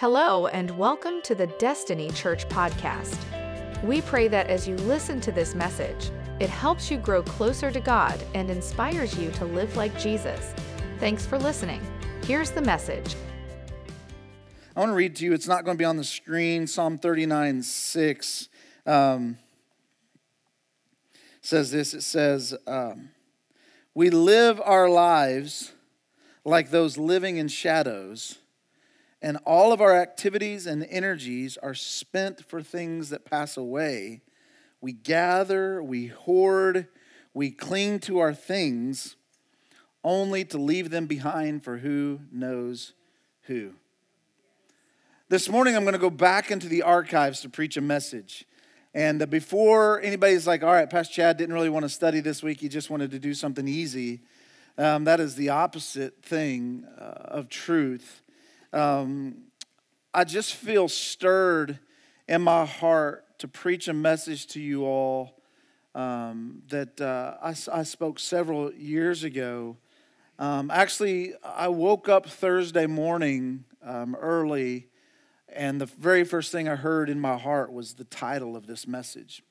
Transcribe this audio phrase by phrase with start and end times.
[0.00, 3.18] Hello, and welcome to the Destiny Church podcast.
[3.84, 7.80] We pray that as you listen to this message, it helps you grow closer to
[7.80, 10.54] God and inspires you to live like Jesus.
[11.00, 11.82] Thanks for listening.
[12.24, 13.14] Here's the message.
[14.74, 16.96] I want to read to you, it's not going to be on the screen, Psalm
[16.96, 18.48] 39 6
[18.86, 19.36] um,
[21.42, 23.10] says this it says, um,
[23.92, 25.72] We live our lives
[26.42, 28.38] like those living in shadows
[29.22, 34.22] and all of our activities and energies are spent for things that pass away,
[34.80, 36.88] we gather, we hoard,
[37.34, 39.16] we cling to our things
[40.02, 42.94] only to leave them behind for who knows
[43.42, 43.74] who.
[45.28, 48.46] This morning, I'm going to go back into the archives to preach a message.
[48.94, 52.60] And before anybody's like, all right, Pastor Chad didn't really want to study this week,
[52.60, 54.20] he just wanted to do something easy,
[54.78, 58.22] um, that is the opposite thing uh, of truth
[58.72, 59.36] um,
[60.14, 61.78] I just feel stirred
[62.28, 65.40] in my heart to preach a message to you all
[65.94, 69.76] um, that uh, I, I, spoke several years ago.
[70.38, 74.86] Um, actually, I woke up Thursday morning um, early,
[75.48, 78.86] and the very first thing I heard in my heart was the title of this
[78.86, 79.42] message.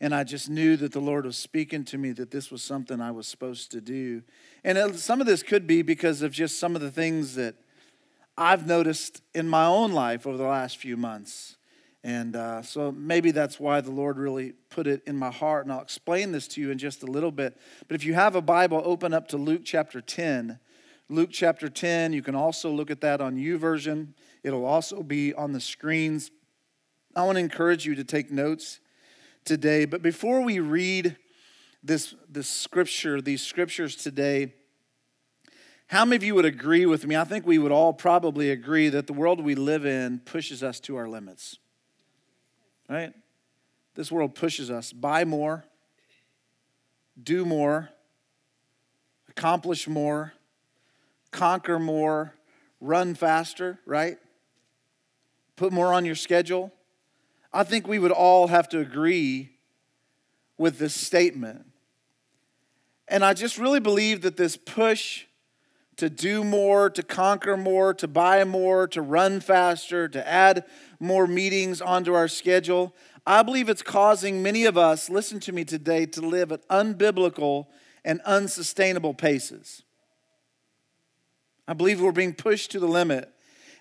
[0.00, 3.00] And I just knew that the Lord was speaking to me that this was something
[3.00, 4.22] I was supposed to do.
[4.64, 7.56] And some of this could be because of just some of the things that
[8.38, 11.56] I've noticed in my own life over the last few months.
[12.04, 15.64] And uh, so maybe that's why the Lord really put it in my heart.
[15.64, 17.58] And I'll explain this to you in just a little bit.
[17.88, 20.58] But if you have a Bible, open up to Luke chapter 10.
[21.08, 24.08] Luke chapter 10, you can also look at that on YouVersion.
[24.42, 26.30] It'll also be on the screens.
[27.16, 28.80] I want to encourage you to take notes
[29.44, 29.84] today.
[29.84, 31.16] But before we read
[31.82, 34.52] this, this scripture, these scriptures today,
[35.88, 37.16] how many of you would agree with me?
[37.16, 40.80] I think we would all probably agree that the world we live in pushes us
[40.80, 41.58] to our limits.
[42.88, 43.12] Right?
[43.94, 44.92] This world pushes us.
[44.92, 45.64] Buy more,
[47.20, 47.90] do more,
[49.28, 50.32] accomplish more,
[51.30, 52.34] conquer more,
[52.80, 54.18] run faster, right?
[55.54, 56.72] Put more on your schedule.
[57.52, 59.52] I think we would all have to agree
[60.58, 61.64] with this statement.
[63.08, 65.25] And I just really believe that this push
[65.96, 70.64] to do more, to conquer more, to buy more, to run faster, to add
[71.00, 72.94] more meetings onto our schedule.
[73.26, 77.66] I believe it's causing many of us, listen to me today, to live at unbiblical
[78.04, 79.82] and unsustainable paces.
[81.66, 83.28] I believe we're being pushed to the limit.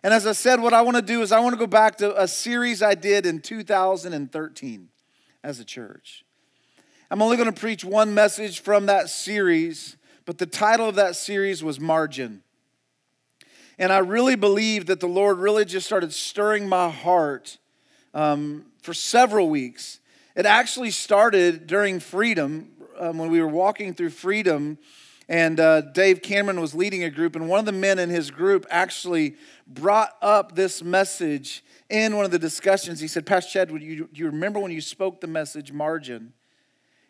[0.03, 1.97] And as I said, what I want to do is I want to go back
[1.97, 4.90] to a series I did in 2013
[5.44, 6.26] as a church.
[7.12, 11.16] I'm only going to preach one message from that series but the title of that
[11.16, 12.41] series was Margin.
[13.78, 17.58] And I really believe that the Lord really just started stirring my heart
[18.13, 20.00] um, for several weeks.
[20.35, 24.78] It actually started during Freedom, um, when we were walking through Freedom,
[25.28, 28.31] and uh, Dave Cameron was leading a group, and one of the men in his
[28.31, 29.35] group actually
[29.68, 33.00] brought up this message in one of the discussions.
[33.00, 36.34] He said, Pastor Chad, you, do you remember when you spoke the message margin?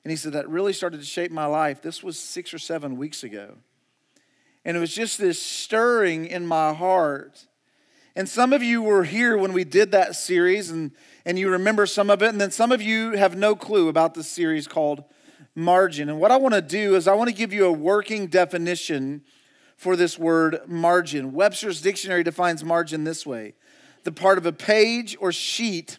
[0.05, 1.81] And he said, That really started to shape my life.
[1.81, 3.55] This was six or seven weeks ago.
[4.63, 7.47] And it was just this stirring in my heart.
[8.15, 10.91] And some of you were here when we did that series, and,
[11.25, 12.29] and you remember some of it.
[12.29, 15.03] And then some of you have no clue about this series called
[15.55, 16.07] Margin.
[16.07, 19.23] And what I want to do is, I want to give you a working definition
[19.75, 21.33] for this word margin.
[21.33, 23.55] Webster's dictionary defines margin this way
[24.03, 25.97] the part of a page or sheet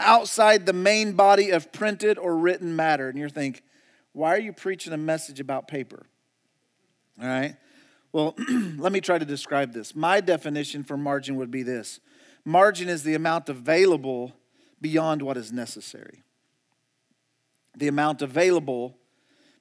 [0.00, 3.08] outside the main body of printed or written matter.
[3.08, 3.62] And you're thinking,
[4.12, 6.06] why are you preaching a message about paper?
[7.20, 7.56] All right.
[8.12, 8.34] Well,
[8.78, 9.94] let me try to describe this.
[9.94, 12.00] My definition for margin would be this
[12.44, 14.32] margin is the amount available
[14.80, 16.22] beyond what is necessary.
[17.76, 18.96] The amount available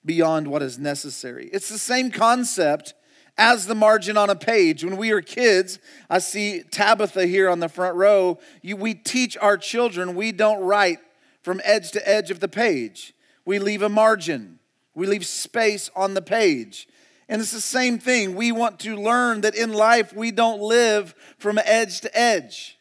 [0.03, 1.49] beyond what is necessary.
[1.51, 2.93] It's the same concept
[3.39, 4.83] as the margin on a page.
[4.83, 5.79] When we are kids,
[6.09, 8.37] I see Tabitha here on the front row.
[8.61, 10.99] You, we teach our children we don't write
[11.41, 13.13] from edge to edge of the page,
[13.45, 14.59] we leave a margin,
[14.93, 16.87] we leave space on the page.
[17.29, 18.35] And it's the same thing.
[18.35, 22.77] We want to learn that in life we don't live from edge to edge.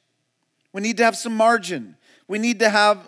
[0.72, 1.96] We need to have some margin.
[2.28, 2.98] We need to have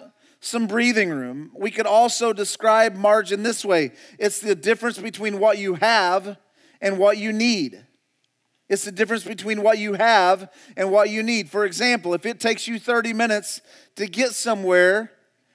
[0.40, 1.50] some breathing room.
[1.54, 6.36] We could also describe margin this way it's the difference between what you have
[6.80, 7.84] and what you need.
[8.68, 11.50] It's the difference between what you have and what you need.
[11.50, 13.60] For example, if it takes you 30 minutes
[13.96, 15.10] to get somewhere,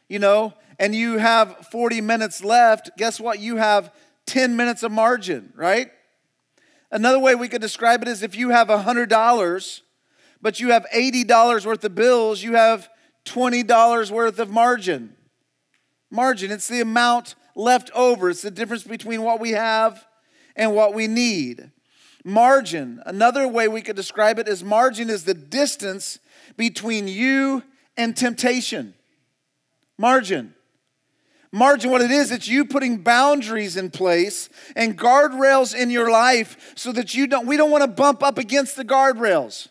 [0.10, 3.40] you know, and you have 40 minutes left, guess what?
[3.40, 3.94] You have
[4.26, 5.92] 10 minutes of margin, right?
[6.92, 9.82] Another way we could describe it is if you have $100,
[10.42, 12.90] but you have $80 worth of bills, you have
[13.24, 15.16] $20 worth of margin.
[16.12, 20.06] Margin, it's the amount left over, it's the difference between what we have
[20.56, 21.72] and what we need.
[22.24, 26.18] Margin, another way we could describe it is margin is the distance
[26.58, 27.64] between you
[27.98, 28.94] and temptation.
[29.98, 30.54] Margin.
[31.52, 36.74] Margin, what it is, it's you putting boundaries in place and guardrails in your life
[36.76, 39.70] so that you don't, we don't want to bump up against the guardrails.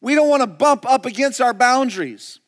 [0.00, 2.40] We don't want to bump up against our boundaries.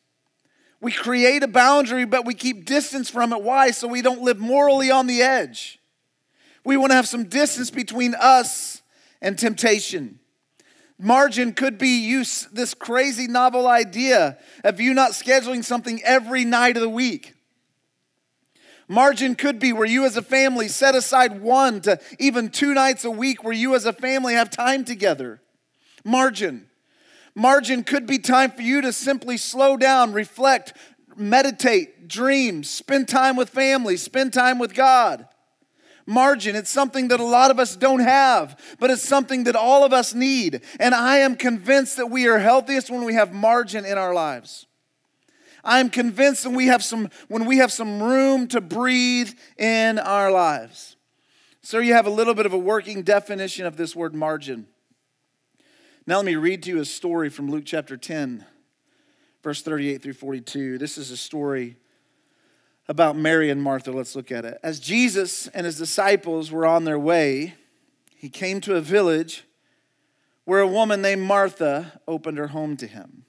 [0.81, 3.41] We create a boundary, but we keep distance from it.
[3.41, 3.71] Why?
[3.71, 5.79] So we don't live morally on the edge.
[6.65, 8.81] We want to have some distance between us
[9.21, 10.19] and temptation.
[10.97, 16.75] Margin could be you, this crazy novel idea of you not scheduling something every night
[16.75, 17.33] of the week.
[18.87, 23.03] Margin could be where you as a family set aside one to even two nights
[23.03, 25.41] a week where you as a family have time together.
[26.03, 26.67] Margin.
[27.35, 30.73] Margin could be time for you to simply slow down, reflect,
[31.17, 35.27] meditate, dream, spend time with family, spend time with God.
[36.05, 39.83] Margin, it's something that a lot of us don't have, but it's something that all
[39.83, 40.61] of us need.
[40.79, 44.67] And I am convinced that we are healthiest when we have margin in our lives.
[45.63, 50.31] I'm convinced when we have some when we have some room to breathe in our
[50.31, 50.95] lives.
[51.63, 54.67] So you have a little bit of a working definition of this word margin.
[56.05, 58.45] Now let me read to you a story from Luke chapter 10,
[59.41, 60.77] verse 38 through 42.
[60.77, 61.77] This is a story
[62.87, 63.91] about Mary and Martha.
[63.91, 64.59] Let's look at it.
[64.63, 67.55] As Jesus and his disciples were on their way,
[68.15, 69.43] he came to a village
[70.45, 73.25] where a woman named Martha opened her home to him.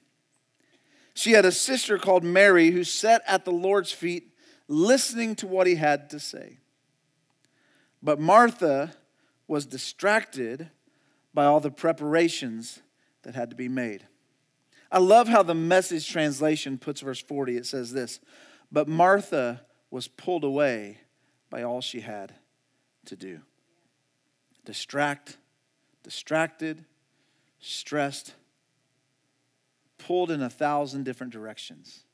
[1.14, 4.34] She had a sister called Mary who sat at the Lord's feet
[4.68, 6.58] listening to what he had to say.
[8.02, 8.94] But Martha
[9.48, 10.70] was distracted
[11.32, 12.80] by all the preparations
[13.22, 14.06] that had to be made.
[14.90, 17.56] I love how the message translation puts verse 40.
[17.56, 18.20] It says this
[18.70, 20.98] But Martha was pulled away
[21.50, 22.34] by all she had
[23.06, 23.40] to do.
[24.64, 25.36] Distract,
[26.02, 26.84] distracted,
[27.60, 28.34] stressed,
[29.98, 32.04] pulled in a thousand different directions.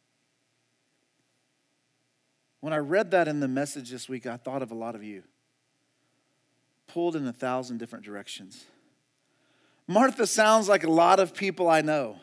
[2.60, 5.02] When I read that in the message this week, I thought of a lot of
[5.02, 5.24] you.
[6.86, 8.66] Pulled in a thousand different directions.
[9.88, 12.20] Martha sounds like a lot of people I know.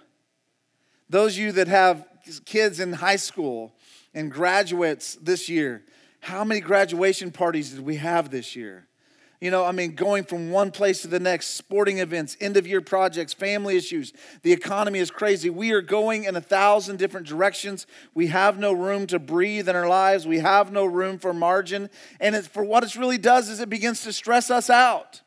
[1.09, 2.05] Those of you that have
[2.45, 3.73] kids in high school
[4.13, 5.83] and graduates this year,
[6.21, 8.89] how many graduation parties did we have this year?
[9.41, 12.67] You know, I mean, going from one place to the next, sporting events, end of
[12.67, 14.11] year projects, family issues.
[14.41, 15.49] The economy is crazy.
[15.49, 17.87] We are going in a thousand different directions.
[18.13, 20.27] We have no room to breathe in our lives.
[20.27, 21.89] We have no room for margin.
[22.19, 25.21] And it's, for what it really does is it begins to stress us out.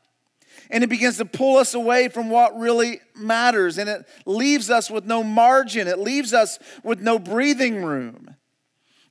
[0.69, 3.79] And it begins to pull us away from what really matters.
[3.79, 8.37] And it leaves us with no margin, it leaves us with no breathing room.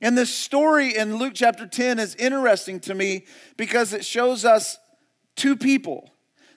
[0.02, 3.24] And this story in Luke chapter 10 is interesting to me
[3.56, 4.76] because it shows us
[5.36, 6.10] two people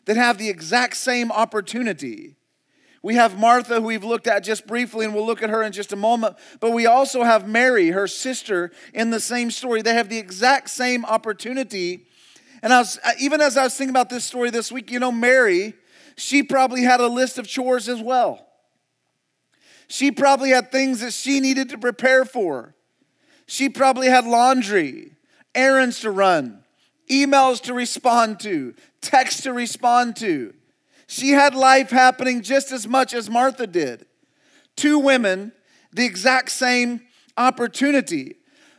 [0.06, 2.38] that have the exact same opportunity.
[3.04, 5.74] We have Martha, who we've looked at just briefly, and we'll look at her in
[5.74, 6.38] just a moment.
[6.60, 9.84] But we also have Mary, her sister, in the same story.
[9.84, 12.08] They have the exact same opportunity.
[12.64, 15.12] And I was, even as I was thinking about this story this week, you know,
[15.12, 15.76] Mary,
[16.18, 18.48] she probably had a list of chores as well.
[19.88, 22.75] She probably had things that she needed to prepare for.
[23.46, 25.12] She probably had laundry,
[25.54, 26.64] errands to run,
[27.10, 30.54] emails to respond to, texts to respond to.
[31.08, 34.06] She had life happening just as much as Martha did.
[34.76, 35.52] Two women,
[35.94, 37.02] the exact same
[37.38, 38.36] opportunity.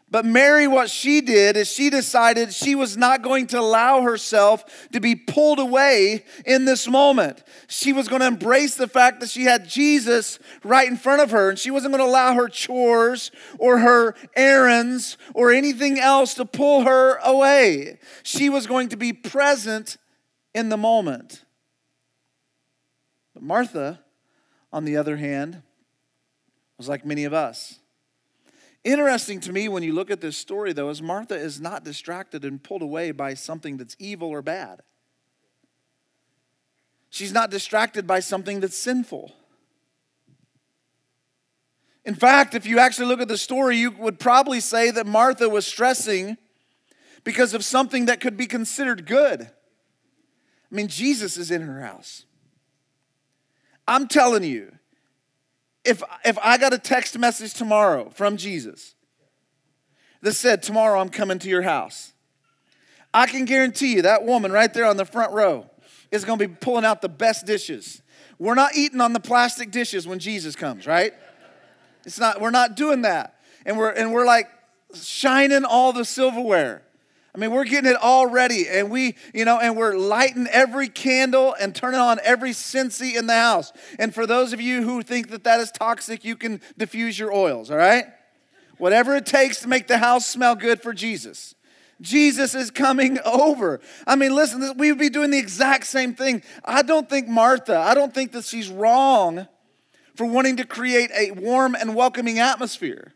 [0.08, 4.88] But Mary, what she did is she decided she was not going to allow herself
[4.92, 7.42] to be pulled away in this moment.
[7.66, 11.32] She was going to embrace the fact that she had Jesus right in front of
[11.32, 16.34] her, and she wasn't going to allow her chores or her errands or anything else
[16.34, 17.98] to pull her away.
[18.22, 19.96] She was going to be present
[20.54, 21.44] in the moment.
[23.34, 24.04] But Martha,
[24.72, 25.62] on the other hand,
[26.78, 27.80] was like many of us.
[28.86, 32.44] Interesting to me when you look at this story, though, is Martha is not distracted
[32.44, 34.80] and pulled away by something that's evil or bad.
[37.10, 39.34] She's not distracted by something that's sinful.
[42.04, 45.48] In fact, if you actually look at the story, you would probably say that Martha
[45.48, 46.36] was stressing
[47.24, 49.40] because of something that could be considered good.
[49.40, 52.24] I mean, Jesus is in her house.
[53.88, 54.75] I'm telling you,
[55.86, 58.94] if, if I got a text message tomorrow from Jesus
[60.22, 62.12] that said, Tomorrow I'm coming to your house,
[63.14, 65.70] I can guarantee you that woman right there on the front row
[66.10, 68.02] is to be pulling out the best dishes.
[68.38, 71.12] We're not eating on the plastic dishes when Jesus comes, right?
[72.04, 73.36] It's not, we're not doing that.
[73.64, 74.48] And we're, and we're like
[74.94, 76.82] shining all the silverware.
[77.36, 80.88] I mean, we're getting it all ready, and we, you know, and we're lighting every
[80.88, 83.74] candle and turning on every Scentsy in the house.
[83.98, 87.34] And for those of you who think that that is toxic, you can diffuse your
[87.34, 88.06] oils, all right?
[88.78, 91.54] Whatever it takes to make the house smell good for Jesus.
[92.00, 93.80] Jesus is coming over.
[94.06, 96.42] I mean, listen, we would be doing the exact same thing.
[96.64, 99.46] I don't think Martha, I don't think that she's wrong
[100.14, 103.12] for wanting to create a warm and welcoming atmosphere.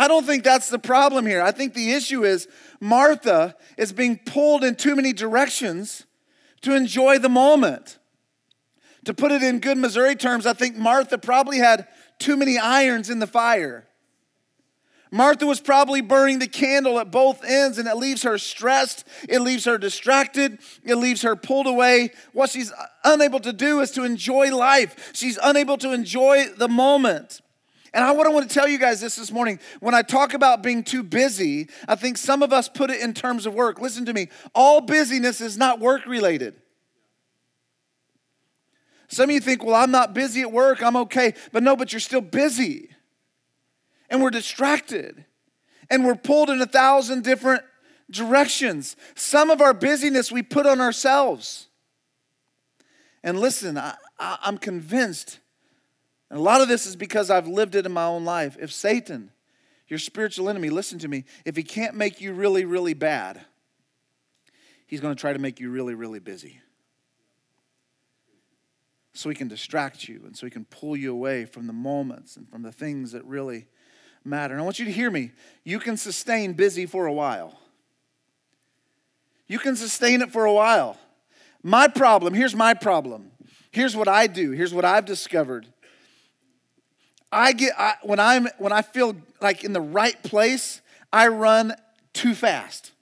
[0.00, 1.42] I don't think that's the problem here.
[1.42, 2.48] I think the issue is
[2.80, 6.06] Martha is being pulled in too many directions
[6.62, 7.98] to enjoy the moment.
[9.04, 11.86] To put it in good Missouri terms, I think Martha probably had
[12.18, 13.88] too many irons in the fire.
[15.10, 19.06] Martha was probably burning the candle at both ends, and it leaves her stressed.
[19.28, 20.60] It leaves her distracted.
[20.82, 22.12] It leaves her pulled away.
[22.32, 22.72] What she's
[23.04, 25.10] unable to do is to enjoy life.
[25.12, 27.42] She's unable to enjoy the moment.
[27.92, 29.58] And I want to tell you guys this this morning.
[29.80, 33.14] When I talk about being too busy, I think some of us put it in
[33.14, 33.80] terms of work.
[33.80, 34.28] Listen to me.
[34.54, 36.54] All busyness is not work related.
[39.08, 41.34] Some of you think, well, I'm not busy at work, I'm okay.
[41.50, 42.90] But no, but you're still busy
[44.08, 45.24] and we're distracted
[45.90, 47.64] and we're pulled in a thousand different
[48.08, 48.94] directions.
[49.16, 51.66] Some of our busyness we put on ourselves.
[53.24, 55.39] And listen, I, am convinced,
[56.30, 58.56] and a lot of this is because I've lived it in my own life.
[58.60, 59.32] If Satan,
[59.88, 63.40] your spiritual enemy, listen to me, if he can't make you really, really bad,
[64.86, 66.60] he's going to try to make you really, really busy.
[69.12, 72.36] So he can distract you and so he can pull you away from the moments
[72.36, 73.66] and from the things that really
[74.24, 74.54] matter.
[74.54, 75.32] And I want you to hear me.
[75.64, 77.58] You can sustain busy for a while.
[79.48, 80.96] You can sustain it for a while.
[81.60, 83.32] My problem, here's my problem.
[83.72, 84.52] Here's what I do.
[84.52, 85.66] Here's what I've discovered.
[87.32, 90.80] I get I, when I'm when I feel like in the right place,
[91.12, 91.74] I run
[92.12, 92.92] too fast.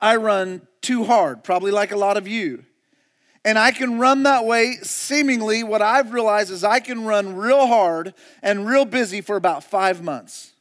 [0.00, 2.64] I run too hard, probably like a lot of you.
[3.44, 5.62] And I can run that way seemingly.
[5.62, 8.12] What I've realized is I can run real hard
[8.42, 10.52] and real busy for about five months.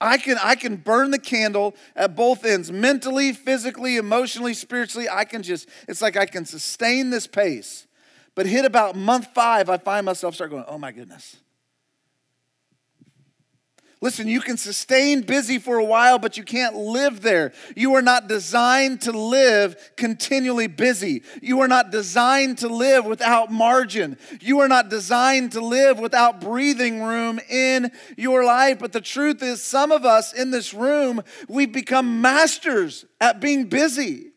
[0.00, 5.08] I can, I can burn the candle at both ends, mentally, physically, emotionally, spiritually.
[5.08, 7.86] I can just, it's like I can sustain this pace.
[8.34, 11.36] But hit about month five, I find myself start going, oh my goodness.
[14.00, 17.52] Listen, you can sustain busy for a while, but you can't live there.
[17.74, 21.22] You are not designed to live continually busy.
[21.42, 24.16] You are not designed to live without margin.
[24.40, 28.78] You are not designed to live without breathing room in your life.
[28.78, 33.64] But the truth is, some of us in this room, we've become masters at being
[33.64, 34.27] busy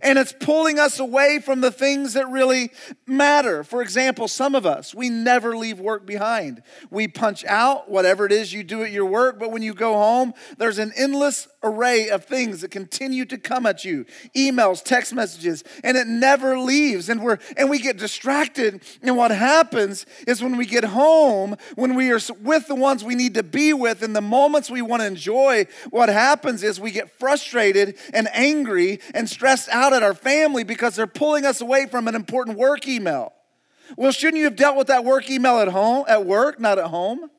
[0.00, 2.70] and it's pulling us away from the things that really
[3.06, 3.64] matter.
[3.64, 6.62] For example, some of us, we never leave work behind.
[6.90, 9.94] We punch out whatever it is you do at your work, but when you go
[9.94, 15.14] home, there's an endless array of things that continue to come at you emails, text
[15.14, 17.08] messages, and it never leaves.
[17.08, 18.82] And, we're, and we get distracted.
[19.02, 23.14] And what happens is when we get home, when we are with the ones we
[23.14, 26.90] need to be with, in the moments we want to enjoy, what happens is we
[26.90, 31.60] get frustrated and angry and stressed out out at our family because they're pulling us
[31.60, 33.32] away from an important work email.
[33.96, 36.86] Well, shouldn't you have dealt with that work email at home, at work, not at
[36.86, 37.30] home?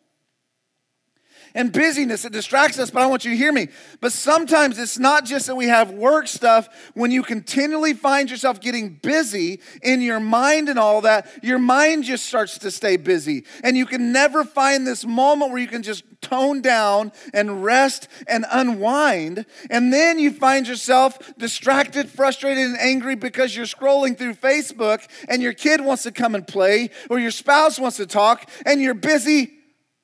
[1.56, 2.26] And busyness.
[2.26, 3.68] It distracts us, but I want you to hear me.
[4.02, 6.70] But sometimes it's not just that we have work stuff.
[6.94, 12.04] When you continually find yourself getting busy in your mind and all that, your mind
[12.04, 13.46] just starts to stay busy.
[13.64, 18.08] And you can never find this moment where you can just tone down and rest
[18.28, 19.46] and unwind.
[19.70, 25.42] And then you find yourself distracted, frustrated, and angry because you're scrolling through Facebook and
[25.42, 28.94] your kid wants to come and play or your spouse wants to talk and you're
[28.94, 29.60] busy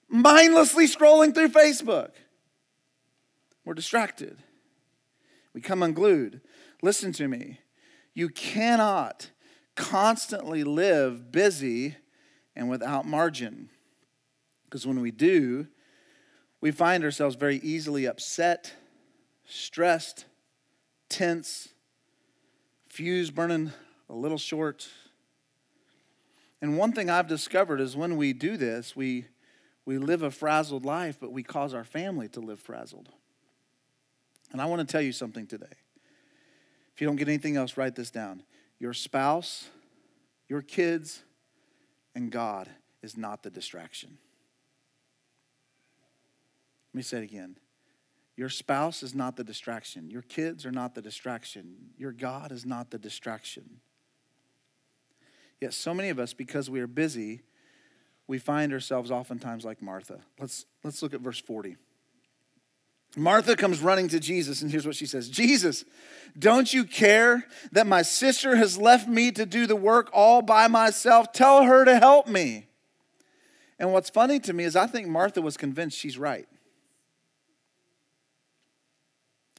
[0.10, 2.12] mindlessly scrolling through Facebook.
[3.64, 4.38] We're distracted.
[5.54, 6.42] We come unglued.
[6.82, 7.60] Listen to me.
[8.14, 9.32] You cannot
[9.76, 11.96] constantly live busy
[12.56, 13.70] and without margin.
[14.66, 15.68] Because when we do,
[16.62, 18.74] we find ourselves very easily upset,
[19.46, 20.26] stressed,
[21.10, 21.70] tense,
[22.88, 23.72] fuse burning
[24.10, 24.90] a little short.
[26.62, 29.26] And one thing I've discovered is when we do this, we
[29.90, 33.10] we live a frazzled life, but we cause our family to live frazzled.
[34.52, 35.66] And I want to tell you something today.
[36.94, 38.44] If you don't get anything else, write this down.
[38.78, 39.68] Your spouse,
[40.48, 41.24] your kids,
[42.14, 42.70] and God
[43.02, 44.20] is not the distraction.
[46.94, 47.56] Let me say it again.
[48.38, 50.12] Your spouse is not the distraction.
[50.12, 51.74] Your kids are not the distraction.
[51.98, 53.80] Your God is not the distraction.
[55.60, 57.42] Yet, so many of us, because we are busy,
[58.30, 60.20] we find ourselves oftentimes like Martha.
[60.40, 61.78] Let's, let's look at verse 40.
[63.18, 65.84] Martha comes running to Jesus, and here's what she says Jesus,
[66.38, 70.68] don't you care that my sister has left me to do the work all by
[70.68, 71.34] myself?
[71.34, 72.68] Tell her to help me.
[73.80, 76.48] And what's funny to me is I think Martha was convinced she's right.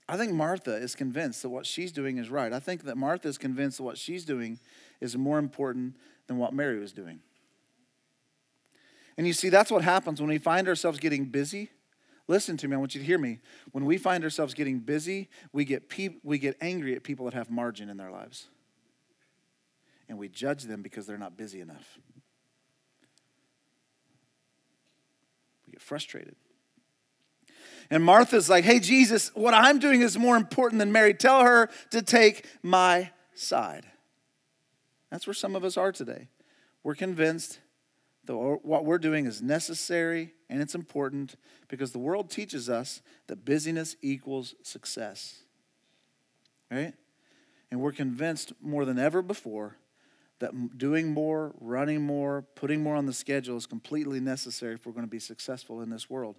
[0.09, 2.53] I think Martha is convinced that what she's doing is right.
[2.53, 4.61] I think that Martha is convinced that what she's doing
[5.00, 5.97] is more important
[6.29, 7.21] than what Mary was doing.
[9.21, 11.69] And you see, that's what happens when we find ourselves getting busy
[12.31, 13.41] Listen to me, I want you to hear me.
[13.73, 17.35] When we find ourselves getting busy, we get, pe- we get angry at people that
[17.35, 18.47] have margin in their lives.
[20.09, 21.99] And we judge them because they're not busy enough.
[25.67, 26.37] We get frustrated.
[27.91, 31.15] And Martha's like, hey, Jesus, what I'm doing is more important than Mary.
[31.15, 33.87] Tell her to take my side.
[35.11, 36.29] That's where some of us are today.
[36.85, 37.59] We're convinced
[38.31, 41.35] that what we're doing is necessary and it's important
[41.69, 45.43] because the world teaches us that busyness equals success.
[46.71, 46.95] Right?
[47.71, 49.77] And we're convinced more than ever before
[50.39, 54.93] that doing more, running more, putting more on the schedule is completely necessary if we're
[54.93, 56.37] going to be successful in this world.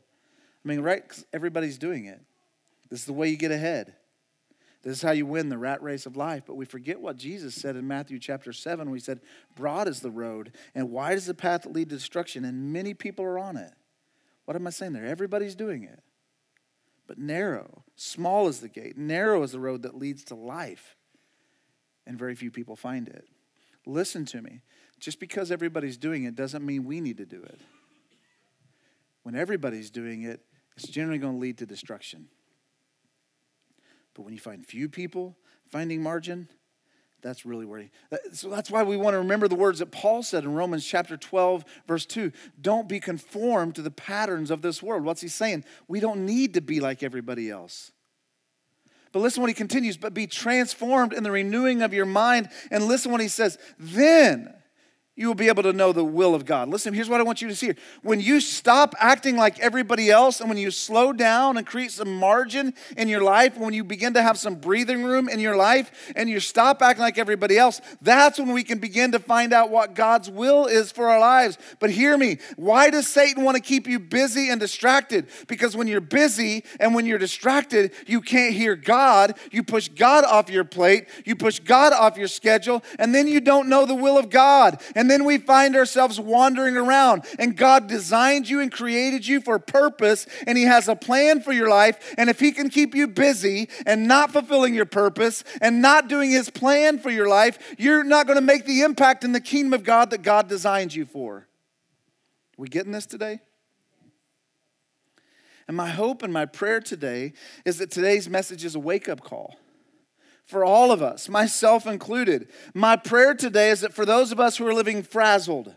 [0.63, 1.03] I mean, right?
[1.33, 2.21] Everybody's doing it.
[2.89, 3.95] This is the way you get ahead.
[4.83, 6.43] This is how you win the rat race of life.
[6.45, 9.21] But we forget what Jesus said in Matthew chapter 7, We said,
[9.55, 12.93] Broad is the road, and wide is the path that leads to destruction, and many
[12.93, 13.73] people are on it.
[14.45, 15.05] What am I saying there?
[15.05, 16.01] Everybody's doing it.
[17.05, 20.95] But narrow, small is the gate, narrow is the road that leads to life,
[22.07, 23.25] and very few people find it.
[23.85, 24.61] Listen to me.
[25.00, 27.59] Just because everybody's doing it doesn't mean we need to do it.
[29.23, 30.41] When everybody's doing it,
[30.75, 32.27] it's generally going to lead to destruction.
[34.13, 35.37] But when you find few people
[35.69, 36.49] finding margin,
[37.21, 37.89] that's really where he,
[38.33, 41.17] so that's why we want to remember the words that Paul said in Romans chapter
[41.17, 42.31] 12, verse 2.
[42.59, 45.03] Don't be conformed to the patterns of this world.
[45.03, 45.63] What's he saying?
[45.87, 47.91] We don't need to be like everybody else.
[49.11, 52.50] But listen when he continues, but be transformed in the renewing of your mind.
[52.71, 54.53] And listen when he says, then
[55.17, 56.69] you will be able to know the will of God.
[56.69, 57.75] Listen, here's what I want you to see here.
[58.01, 62.15] When you stop acting like everybody else and when you slow down and create some
[62.15, 66.13] margin in your life, when you begin to have some breathing room in your life
[66.15, 69.69] and you stop acting like everybody else, that's when we can begin to find out
[69.69, 71.57] what God's will is for our lives.
[71.79, 75.27] But hear me, why does Satan want to keep you busy and distracted?
[75.47, 79.37] Because when you're busy and when you're distracted, you can't hear God.
[79.51, 83.41] You push God off your plate, you push God off your schedule, and then you
[83.41, 84.81] don't know the will of God.
[84.95, 87.24] And then we find ourselves wandering around.
[87.40, 91.53] And God designed you and created you for purpose, and He has a plan for
[91.53, 92.14] your life.
[92.18, 96.31] And if He can keep you busy and not fulfilling your purpose and not doing
[96.31, 99.74] His plan for your life, you're not going to make the impact in the kingdom
[99.74, 101.48] of God that God designed you for.
[102.57, 103.40] We getting this today?
[105.68, 107.33] And my hope and my prayer today
[107.64, 109.55] is that today's message is a wake up call
[110.51, 112.50] for all of us, myself included.
[112.74, 115.74] My prayer today is that for those of us who are living frazzled,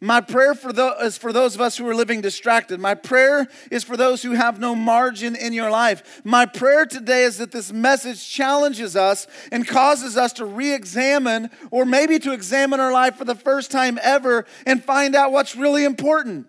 [0.00, 2.80] my prayer for the, is for those of us who are living distracted.
[2.80, 6.20] My prayer is for those who have no margin in your life.
[6.24, 11.50] My prayer today is that this message challenges us and causes us to re examine
[11.70, 15.54] or maybe to examine our life for the first time ever and find out what's
[15.54, 16.48] really important.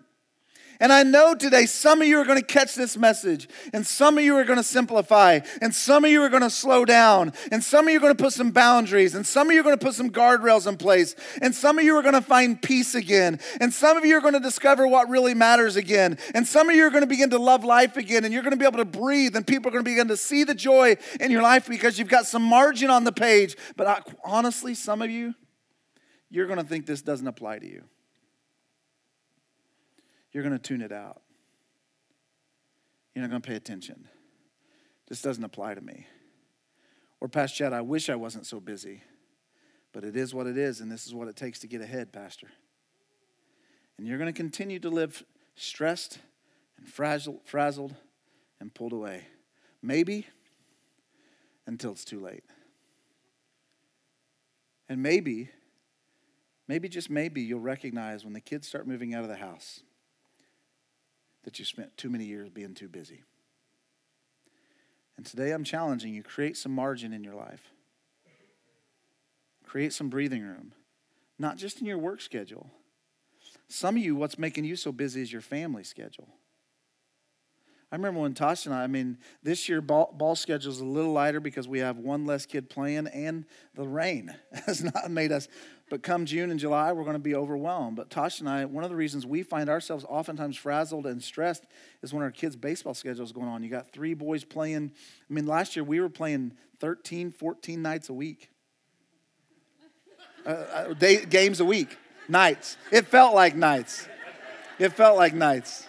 [0.80, 4.18] And I know today some of you are going to catch this message, and some
[4.18, 7.32] of you are going to simplify, and some of you are going to slow down,
[7.50, 9.64] and some of you are going to put some boundaries, and some of you are
[9.64, 12.60] going to put some guardrails in place, and some of you are going to find
[12.60, 16.46] peace again, and some of you are going to discover what really matters again, and
[16.46, 18.58] some of you are going to begin to love life again, and you're going to
[18.58, 21.30] be able to breathe, and people are going to begin to see the joy in
[21.30, 23.56] your life because you've got some margin on the page.
[23.76, 25.34] But I, honestly, some of you,
[26.28, 27.84] you're going to think this doesn't apply to you
[30.36, 31.22] you're going to tune it out.
[33.14, 34.06] You're not going to pay attention.
[35.08, 36.06] This doesn't apply to me.
[37.22, 39.02] Or, Pastor Chad, I wish I wasn't so busy,
[39.94, 42.12] but it is what it is, and this is what it takes to get ahead,
[42.12, 42.48] Pastor.
[43.96, 46.18] And you're going to continue to live stressed
[46.76, 47.94] and frazzled, frazzled
[48.60, 49.28] and pulled away.
[49.80, 50.26] Maybe
[51.66, 52.44] until it's too late.
[54.86, 55.48] And maybe,
[56.68, 59.80] maybe just maybe, you'll recognize when the kids start moving out of the house
[61.46, 63.22] that you spent too many years being too busy.
[65.16, 67.70] And today I'm challenging you create some margin in your life.
[69.64, 70.72] Create some breathing room,
[71.38, 72.68] not just in your work schedule.
[73.68, 76.28] Some of you, what's making you so busy is your family schedule.
[77.92, 80.84] I remember when Tasha and I, I mean, this year ball, ball schedule is a
[80.84, 84.34] little lighter because we have one less kid playing, and the rain
[84.66, 85.46] has not made us
[85.88, 87.96] But come June and July, we're going to be overwhelmed.
[87.96, 91.64] But Tasha and I, one of the reasons we find ourselves oftentimes frazzled and stressed
[92.02, 93.62] is when our kids' baseball schedule is going on.
[93.62, 94.90] You got three boys playing.
[95.30, 98.50] I mean, last year we were playing 13, 14 nights a week.
[100.44, 101.96] Uh, uh, day, games a week,
[102.28, 102.76] nights.
[102.92, 104.06] It felt like nights.
[104.78, 105.86] It felt like nights.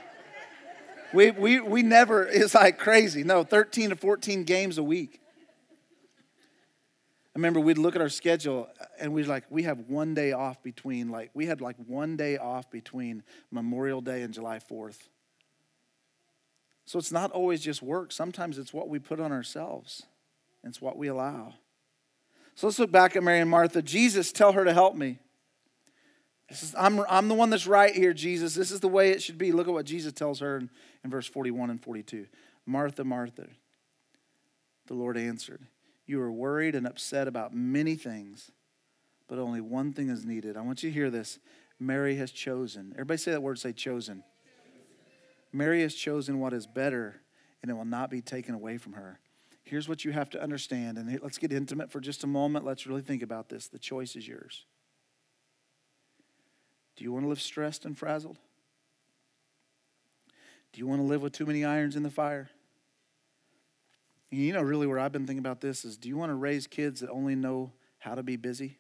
[1.13, 3.23] We, we, we never, it's like crazy.
[3.23, 5.21] No, 13 to 14 games a week.
[7.38, 10.63] Remember we'd look at our schedule uh, and we'd like, we have one day off
[10.63, 13.21] between, like, we had like one day off between
[13.52, 14.97] Memorial Day and July 4th.
[16.86, 18.12] So it's not always just work.
[18.12, 20.02] Sometimes it's what we put on ourselves,
[20.63, 21.54] it's what we allow.
[22.56, 23.84] So let's look back at Mary and Martha.
[23.84, 25.19] Jesus, tell her to help me.
[26.50, 28.56] Is, I'm, I'm the one that's right here, Jesus.
[28.56, 29.52] This is the way it should be.
[29.52, 30.71] Look at what Jesus tells her in,
[31.04, 32.26] in verse 41 and 42.
[32.65, 33.45] Martha, Martha,
[34.88, 35.67] the Lord answered.
[36.08, 38.50] You are worried and upset about many things,
[39.28, 40.56] but only one thing is needed.
[40.56, 41.38] I want you to hear this.
[41.80, 42.91] Mary has chosen.
[42.93, 44.24] Everybody say that word, say chosen.
[45.52, 47.22] Mary has chosen what is better,
[47.62, 49.20] and it will not be taken away from her.
[49.63, 52.63] Here's what you have to understand, and let's get intimate for just a moment.
[52.65, 53.67] Let's really think about this.
[53.67, 54.65] The choice is yours.
[56.96, 58.39] Do you want to live stressed and frazzled?
[60.72, 62.50] Do you want to live with too many irons in the fire?
[64.31, 66.35] And you know, really, where I've been thinking about this is do you want to
[66.35, 68.77] raise kids that only know how to be busy?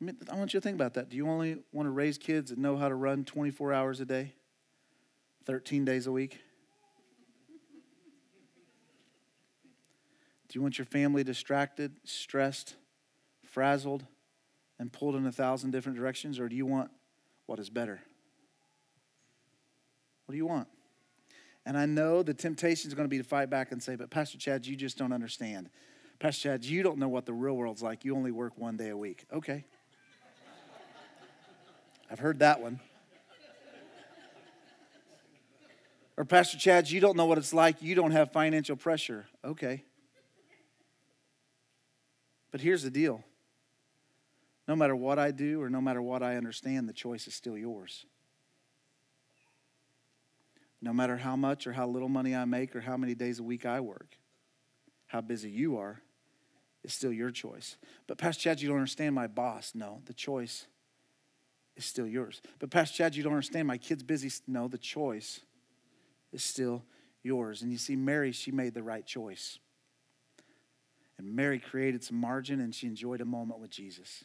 [0.00, 1.08] I, mean, I want you to think about that.
[1.08, 4.04] Do you only want to raise kids that know how to run 24 hours a
[4.04, 4.34] day,
[5.46, 6.40] 13 days a week?
[10.48, 12.74] Do you want your family distracted, stressed,
[13.44, 14.04] frazzled,
[14.78, 16.38] and pulled in a thousand different directions?
[16.38, 16.90] Or do you want
[17.46, 18.00] what is better?
[20.26, 20.68] What do you want?
[21.66, 24.10] And I know the temptation is going to be to fight back and say, but
[24.10, 25.70] Pastor Chad, you just don't understand.
[26.18, 28.04] Pastor Chad, you don't know what the real world's like.
[28.04, 29.24] You only work one day a week.
[29.32, 29.64] Okay.
[32.10, 32.80] I've heard that one.
[36.16, 37.82] Or, Pastor Chad, you don't know what it's like.
[37.82, 39.26] You don't have financial pressure.
[39.44, 39.82] Okay.
[42.52, 43.24] But here's the deal
[44.68, 47.58] no matter what I do or no matter what I understand, the choice is still
[47.58, 48.06] yours.
[50.84, 53.42] No matter how much or how little money I make or how many days a
[53.42, 54.18] week I work,
[55.06, 56.02] how busy you are,
[56.84, 57.78] it's still your choice.
[58.06, 59.72] But Pastor Chad, you don't understand my boss.
[59.74, 60.66] No, the choice
[61.74, 62.42] is still yours.
[62.58, 64.30] But Pastor Chad, you don't understand my kid's busy.
[64.46, 65.40] No, the choice
[66.34, 66.84] is still
[67.22, 67.62] yours.
[67.62, 69.58] And you see, Mary, she made the right choice.
[71.16, 74.24] And Mary created some margin and she enjoyed a moment with Jesus.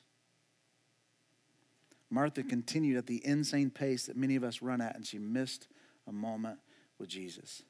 [2.09, 5.69] Martha continued at the insane pace that many of us run at, and she missed
[6.09, 6.59] a moment
[6.97, 7.63] with Jesus.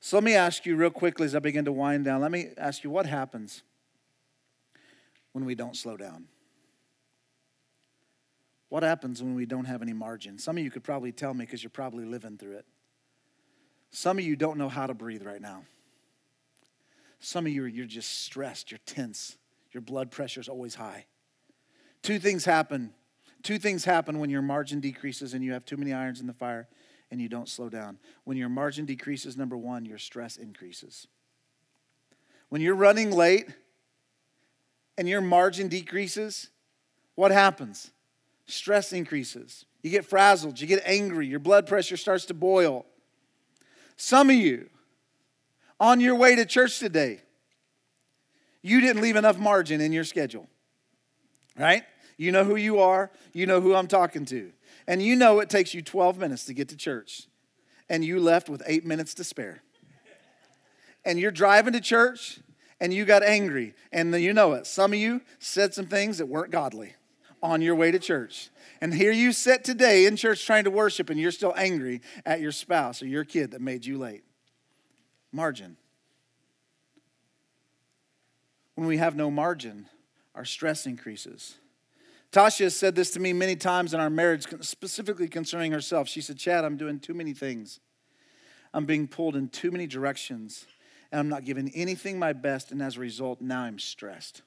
[0.00, 2.48] So let me ask you real quickly as I begin to wind down, let me
[2.56, 3.62] ask you what happens
[5.32, 6.24] when we don't slow down?
[8.68, 10.38] What happens when we don't have any margin?
[10.38, 12.66] Some of you could probably tell me because you're probably living through it.
[13.90, 15.64] Some of you don't know how to breathe right now.
[17.20, 19.36] Some of you, you're just stressed, you're tense,
[19.70, 21.06] your blood pressure is always high.
[22.02, 22.92] Two things happen.
[23.42, 26.32] Two things happen when your margin decreases and you have too many irons in the
[26.32, 26.66] fire
[27.12, 27.98] and you don't slow down.
[28.24, 31.06] When your margin decreases, number one, your stress increases.
[32.48, 33.48] When you're running late
[34.96, 36.48] and your margin decreases,
[37.14, 37.90] what happens?
[38.46, 39.66] Stress increases.
[39.82, 42.86] You get frazzled, you get angry, your blood pressure starts to boil.
[43.96, 44.70] Some of you,
[45.78, 47.20] on your way to church today,
[48.62, 50.48] you didn't leave enough margin in your schedule,
[51.58, 51.82] right?
[52.16, 54.50] You know who you are, you know who I'm talking to
[54.86, 57.26] and you know it takes you 12 minutes to get to church,
[57.88, 59.62] and you left with eight minutes to spare.
[61.04, 62.40] And you're driving to church,
[62.80, 64.66] and you got angry, and you know it.
[64.66, 66.94] Some of you said some things that weren't godly
[67.42, 68.50] on your way to church.
[68.80, 72.40] And here you sit today in church trying to worship, and you're still angry at
[72.40, 74.24] your spouse or your kid that made you late.
[75.32, 75.76] Margin.
[78.74, 79.86] When we have no margin,
[80.34, 81.56] our stress increases.
[82.32, 86.08] Tasha has said this to me many times in our marriage, specifically concerning herself.
[86.08, 87.78] She said, Chad, I'm doing too many things.
[88.72, 90.66] I'm being pulled in too many directions,
[91.10, 94.40] and I'm not giving anything my best, and as a result, now I'm stressed.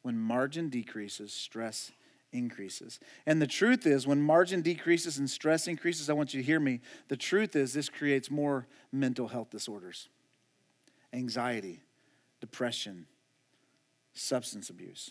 [0.00, 1.92] When margin decreases, stress
[2.32, 2.98] increases.
[3.26, 6.60] And the truth is, when margin decreases and stress increases, I want you to hear
[6.60, 6.80] me.
[7.08, 10.08] The truth is, this creates more mental health disorders,
[11.12, 11.82] anxiety,
[12.40, 13.04] depression,
[14.14, 15.10] substance abuse.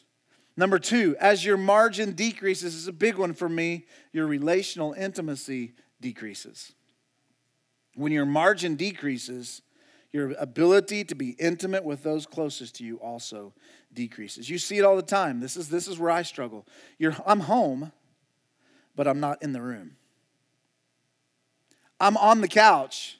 [0.55, 5.73] Number two, as your margin decreases, is a big one for me, your relational intimacy
[5.99, 6.73] decreases.
[7.95, 9.61] When your margin decreases,
[10.13, 13.51] Your ability to be intimate with those closest to you also
[13.91, 14.47] decreases.
[14.47, 15.39] You see it all the time.
[15.39, 16.67] This is, this is where I struggle.
[16.99, 17.91] You're, I'm home,
[18.95, 19.95] but I'm not in the room.
[21.99, 23.17] I'm on the couch,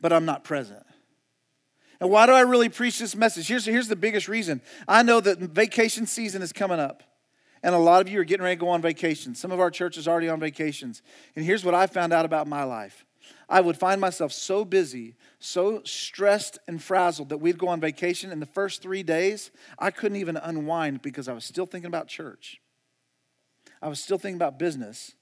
[0.00, 0.82] but I'm not present.
[2.02, 3.46] And why do I really preach this message?
[3.46, 4.60] Here's, here's the biggest reason.
[4.88, 7.04] I know that vacation season is coming up.
[7.62, 9.36] And a lot of you are getting ready to go on vacation.
[9.36, 11.00] Some of our churches are already on vacations.
[11.36, 13.06] And here's what I found out about my life.
[13.48, 18.32] I would find myself so busy, so stressed and frazzled that we'd go on vacation.
[18.32, 22.08] In the first three days, I couldn't even unwind because I was still thinking about
[22.08, 22.60] church.
[23.80, 25.14] I was still thinking about business.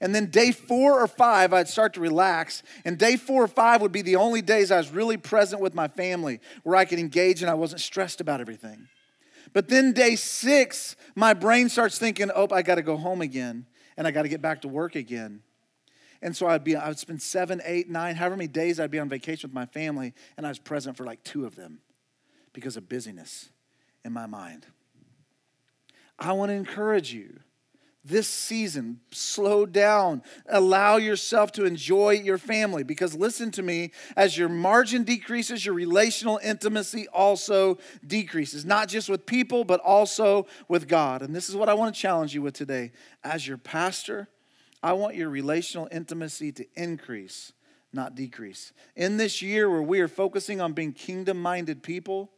[0.00, 2.62] And then day four or five, I'd start to relax.
[2.84, 5.74] And day four or five would be the only days I was really present with
[5.74, 8.88] my family where I could engage and I wasn't stressed about everything.
[9.52, 13.66] But then day six, my brain starts thinking, oh, I got to go home again
[13.96, 15.42] and I got to get back to work again.
[16.22, 18.98] And so I'd be, I would spend seven, eight, nine, however many days I'd be
[18.98, 21.80] on vacation with my family, and I was present for like two of them
[22.52, 23.50] because of busyness
[24.04, 24.66] in my mind.
[26.18, 27.40] I want to encourage you
[28.02, 30.22] this season, slow down.
[30.48, 35.74] Allow yourself to enjoy your family because listen to me, as your margin decreases, your
[35.74, 41.20] relational intimacy also decreases, not just with people, but also with God.
[41.20, 42.92] And this is what I want to challenge you with today.
[43.22, 44.28] As your pastor,
[44.82, 47.52] I want your relational intimacy to increase,
[47.92, 48.72] not decrease.
[48.96, 52.30] In this year where we are focusing on being kingdom minded people,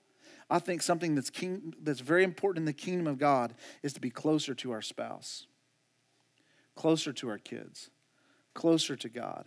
[0.50, 4.00] I think something that's, king, that's very important in the kingdom of God is to
[4.00, 5.46] be closer to our spouse
[6.74, 7.90] closer to our kids,
[8.54, 9.46] closer to God,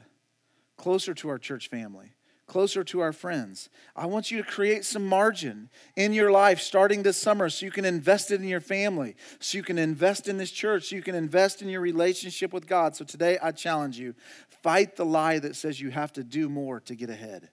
[0.78, 2.14] closer to our church family,
[2.48, 3.70] closer to our friends.
[3.96, 7.72] I want you to create some margin in your life starting this summer so you
[7.72, 11.02] can invest it in your family, so you can invest in this church, so you
[11.02, 12.96] can invest in your relationship with God.
[12.96, 14.14] So today I challenge you
[14.62, 17.50] fight the lie that says you have to do more to get ahead.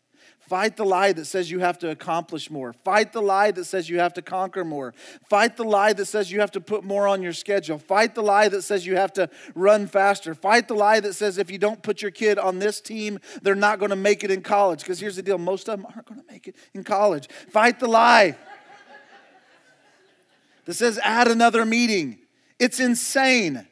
[0.48, 2.72] Fight the lie that says you have to accomplish more.
[2.72, 4.92] Fight the lie that says you have to conquer more.
[5.28, 7.78] Fight the lie that says you have to put more on your schedule.
[7.78, 10.34] Fight the lie that says you have to run faster.
[10.34, 13.54] Fight the lie that says if you don't put your kid on this team, they're
[13.54, 14.80] not going to make it in college.
[14.80, 17.28] Because here's the deal most of them aren't going to make it in college.
[17.50, 18.36] Fight the lie
[20.64, 22.18] that says add another meeting.
[22.58, 23.66] It's insane.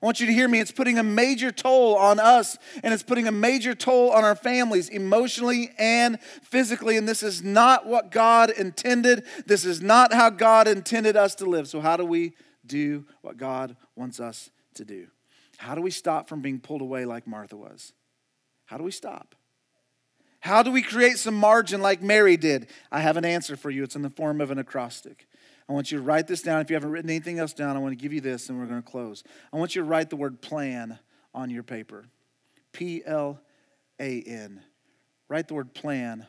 [0.00, 0.60] I want you to hear me.
[0.60, 4.36] It's putting a major toll on us and it's putting a major toll on our
[4.36, 6.96] families emotionally and physically.
[6.96, 9.24] And this is not what God intended.
[9.46, 11.66] This is not how God intended us to live.
[11.66, 12.34] So, how do we
[12.64, 15.08] do what God wants us to do?
[15.56, 17.92] How do we stop from being pulled away like Martha was?
[18.66, 19.34] How do we stop?
[20.40, 22.68] How do we create some margin like Mary did?
[22.92, 23.82] I have an answer for you.
[23.82, 25.26] It's in the form of an acrostic.
[25.68, 26.60] I want you to write this down.
[26.60, 28.66] If you haven't written anything else down, I want to give you this and we're
[28.66, 29.22] going to close.
[29.52, 30.98] I want you to write the word plan
[31.34, 32.06] on your paper
[32.72, 33.40] P L
[34.00, 34.62] A N.
[35.28, 36.26] Write the word plan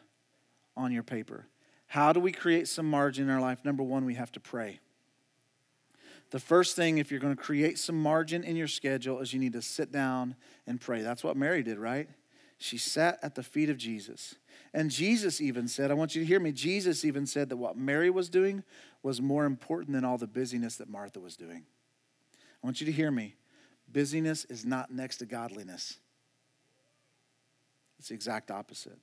[0.75, 1.47] on your paper.
[1.87, 3.63] How do we create some margin in our life?
[3.63, 4.79] Number one, we have to pray.
[6.31, 9.39] The first thing, if you're going to create some margin in your schedule, is you
[9.39, 10.35] need to sit down
[10.67, 11.01] and pray.
[11.01, 12.07] That's what Mary did, right?
[12.59, 14.35] She sat at the feet of Jesus.
[14.73, 17.77] And Jesus even said, I want you to hear me, Jesus even said that what
[17.77, 18.63] Mary was doing
[19.01, 21.63] was more important than all the busyness that Martha was doing.
[22.33, 23.35] I want you to hear me.
[23.91, 25.97] Busyness is not next to godliness,
[27.97, 28.97] it's the exact opposite.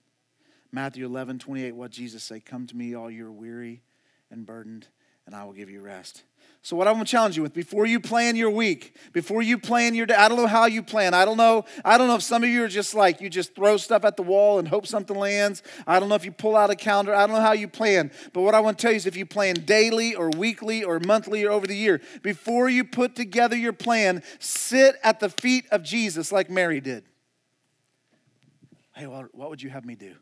[0.72, 2.40] Matthew 11, 28, what Jesus say?
[2.40, 3.82] Come to me, all you're weary
[4.30, 4.88] and burdened,
[5.24, 6.24] and I will give you rest.
[6.66, 9.56] So, what I want to challenge you with before you plan your week, before you
[9.56, 11.14] plan your day, I don't know how you plan.
[11.14, 11.64] I don't know.
[11.84, 14.16] I don't know if some of you are just like you just throw stuff at
[14.16, 15.62] the wall and hope something lands.
[15.86, 17.14] I don't know if you pull out a calendar.
[17.14, 18.10] I don't know how you plan.
[18.32, 20.98] But what I want to tell you is if you plan daily or weekly or
[20.98, 25.66] monthly or over the year, before you put together your plan, sit at the feet
[25.70, 27.04] of Jesus like Mary did.
[28.92, 30.16] Hey, what would you have me do?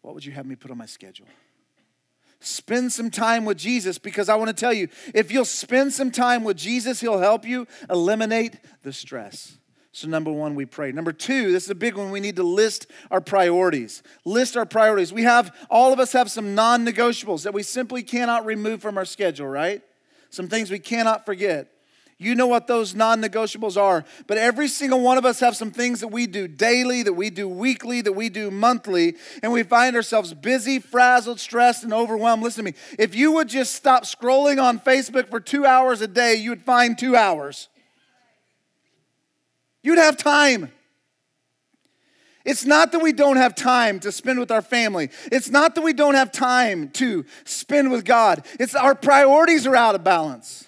[0.00, 1.26] What would you have me put on my schedule?
[2.44, 6.10] Spend some time with Jesus because I want to tell you if you'll spend some
[6.10, 9.58] time with Jesus, He'll help you eliminate the stress.
[9.92, 10.90] So, number one, we pray.
[10.90, 12.10] Number two, this is a big one.
[12.10, 14.02] We need to list our priorities.
[14.24, 15.12] List our priorities.
[15.12, 18.96] We have, all of us have some non negotiables that we simply cannot remove from
[18.96, 19.82] our schedule, right?
[20.30, 21.71] Some things we cannot forget.
[22.22, 24.04] You know what those non negotiables are.
[24.26, 27.30] But every single one of us have some things that we do daily, that we
[27.30, 32.42] do weekly, that we do monthly, and we find ourselves busy, frazzled, stressed, and overwhelmed.
[32.42, 32.78] Listen to me.
[32.98, 36.62] If you would just stop scrolling on Facebook for two hours a day, you would
[36.62, 37.68] find two hours.
[39.82, 40.70] You'd have time.
[42.44, 45.10] It's not that we don't have time to spend with our family.
[45.30, 48.44] It's not that we don't have time to spend with God.
[48.58, 50.66] It's our priorities are out of balance.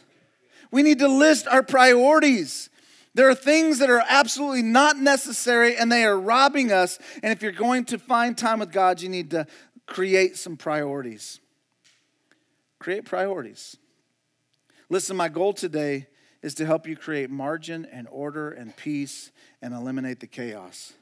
[0.74, 2.68] We need to list our priorities.
[3.14, 6.98] There are things that are absolutely not necessary and they are robbing us.
[7.22, 9.46] And if you're going to find time with God, you need to
[9.86, 11.38] create some priorities.
[12.80, 13.76] Create priorities.
[14.88, 16.08] Listen, my goal today
[16.42, 19.30] is to help you create margin and order and peace
[19.62, 20.92] and eliminate the chaos.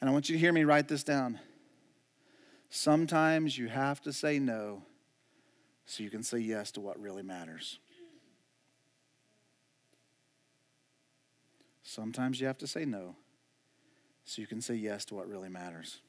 [0.00, 1.38] And I want you to hear me write this down.
[2.70, 4.84] Sometimes you have to say no
[5.84, 7.78] so you can say yes to what really matters.
[11.92, 13.16] Sometimes you have to say no
[14.24, 16.00] so you can say yes to what really matters.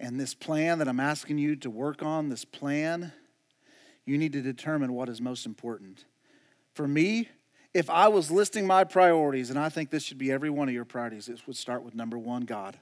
[0.00, 3.12] And this plan that I'm asking you to work on, this plan,
[4.04, 6.06] you need to determine what is most important.
[6.74, 7.28] For me,
[7.72, 10.74] if I was listing my priorities, and I think this should be every one of
[10.74, 12.76] your priorities, it would start with number one God.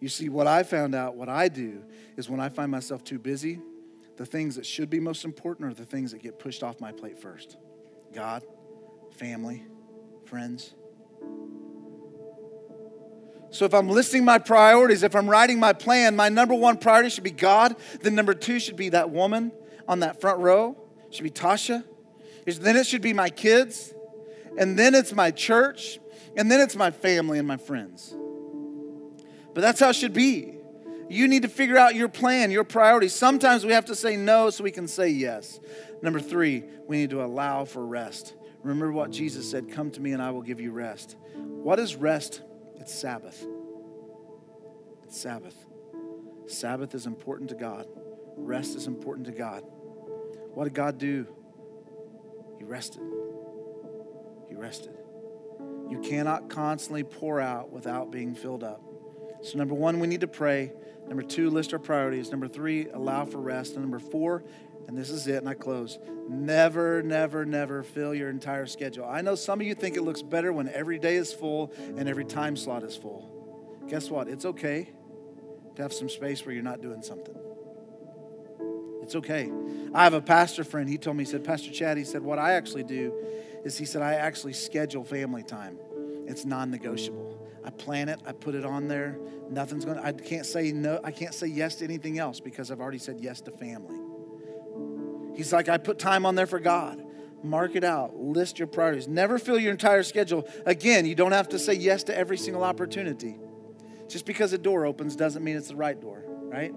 [0.00, 1.82] You see, what I found out, what I do,
[2.16, 3.60] is when I find myself too busy,
[4.16, 6.92] the things that should be most important are the things that get pushed off my
[6.92, 7.58] plate first
[8.14, 8.42] God,
[9.14, 9.64] family,
[10.24, 10.74] friends.
[13.50, 17.08] So if I'm listing my priorities, if I'm writing my plan, my number one priority
[17.10, 17.76] should be God.
[18.02, 19.52] Then number two should be that woman
[19.86, 20.76] on that front row,
[21.10, 21.84] should be Tasha.
[22.46, 23.94] Then it should be my kids.
[24.58, 26.00] And then it's my church.
[26.36, 28.12] And then it's my family and my friends.
[29.54, 30.56] But that's how it should be.
[31.08, 33.14] You need to figure out your plan, your priorities.
[33.14, 35.60] Sometimes we have to say no so we can say yes.
[36.02, 38.34] Number three, we need to allow for rest.
[38.64, 41.16] Remember what Jesus said Come to me and I will give you rest.
[41.36, 42.42] What is rest?
[42.76, 43.44] It's Sabbath.
[45.04, 45.54] It's Sabbath.
[46.46, 47.86] Sabbath is important to God,
[48.36, 49.62] rest is important to God.
[50.54, 51.26] What did God do?
[52.58, 53.02] He rested.
[54.48, 54.96] He rested.
[55.90, 58.82] You cannot constantly pour out without being filled up.
[59.42, 60.72] So, number one, we need to pray.
[61.06, 62.30] Number two, list our priorities.
[62.30, 63.74] Number three, allow for rest.
[63.74, 64.44] And number four,
[64.86, 65.98] and this is it, and I close.
[66.28, 69.04] Never, never, never fill your entire schedule.
[69.04, 72.08] I know some of you think it looks better when every day is full and
[72.08, 73.30] every time slot is full.
[73.88, 74.28] Guess what?
[74.28, 74.90] It's okay
[75.76, 77.36] to have some space where you're not doing something.
[79.02, 79.50] It's okay.
[79.92, 80.88] I have a pastor friend.
[80.88, 83.12] He told me, he said, Pastor Chad, he said, what I actually do
[83.64, 85.78] is he said, I actually schedule family time.
[86.26, 87.38] It's non negotiable.
[87.64, 89.18] I plan it, I put it on there.
[89.50, 92.70] Nothing's going to, I can't say no, I can't say yes to anything else because
[92.70, 93.98] I've already said yes to family.
[95.34, 97.04] He's like, I put time on there for God.
[97.42, 98.16] Mark it out.
[98.16, 99.06] List your priorities.
[99.06, 100.48] Never fill your entire schedule.
[100.64, 103.36] Again, you don't have to say yes to every single opportunity.
[104.08, 106.72] Just because a door opens doesn't mean it's the right door, right?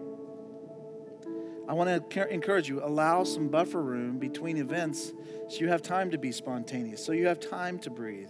[1.70, 5.14] I want to encourage you allow some buffer room between events
[5.50, 8.30] so you have time to be spontaneous, so you have time to breathe.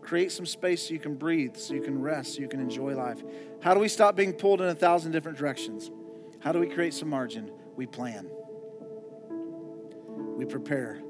[0.00, 2.94] Create some space so you can breathe, so you can rest, so you can enjoy
[2.94, 3.22] life.
[3.60, 5.90] How do we stop being pulled in a thousand different directions?
[6.40, 7.50] How do we create some margin?
[7.76, 8.30] We plan
[10.38, 11.00] we prepare,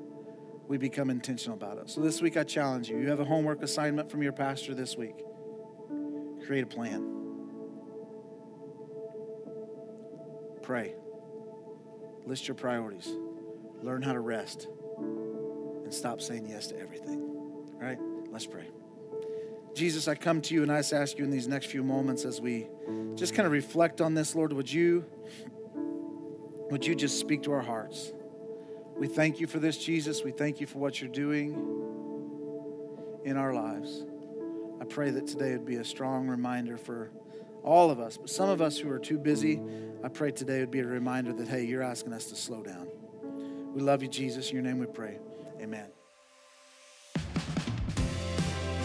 [0.69, 1.91] we become intentional about it.
[1.91, 2.97] So this week I challenge you.
[2.97, 5.23] You have a homework assignment from your pastor this week.
[6.47, 7.07] Create a plan.
[10.63, 10.95] Pray.
[12.25, 13.11] List your priorities.
[13.83, 14.67] Learn how to rest.
[14.97, 17.21] And stop saying yes to everything.
[17.21, 17.99] All right?
[18.31, 18.69] Let's pray.
[19.75, 22.25] Jesus, I come to you and I just ask you in these next few moments
[22.25, 22.67] as we
[23.15, 25.05] just kind of reflect on this, Lord, would you
[26.71, 28.13] would you just speak to our hearts?
[28.99, 30.25] We thank you for this, Jesus.
[30.25, 31.55] We thank you for what you're doing
[33.25, 34.05] in our lives.
[34.81, 37.13] I pray that today would be a strong reminder for
[37.63, 39.61] all of us, but some of us who are too busy,
[40.03, 42.89] I pray today would be a reminder that, hey, you're asking us to slow down.
[43.73, 44.51] We love you, Jesus.
[44.51, 45.19] In your name we pray.
[45.61, 45.87] Amen.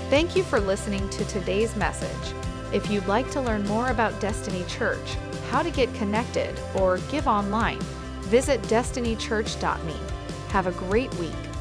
[0.10, 2.36] Thank you for listening to today's message.
[2.72, 5.16] If you'd like to learn more about Destiny Church,
[5.50, 7.80] how to get connected, or give online,
[8.34, 9.96] visit destinychurch.me.
[10.48, 11.53] Have a great week.